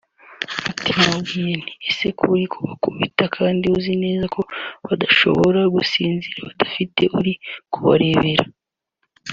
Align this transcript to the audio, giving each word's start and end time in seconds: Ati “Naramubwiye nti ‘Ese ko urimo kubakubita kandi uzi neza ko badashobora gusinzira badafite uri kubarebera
Ati 0.77 0.89
“Naramubwiye 0.95 1.53
nti 1.61 1.73
‘Ese 1.89 2.05
ko 2.17 2.23
urimo 2.33 2.51
kubakubita 2.57 3.23
kandi 3.35 3.63
uzi 3.75 3.93
neza 4.03 4.25
ko 4.35 4.41
badashobora 4.87 5.61
gusinzira 5.75 6.37
badafite 6.47 7.01
uri 7.19 7.33
kubarebera 7.73 8.43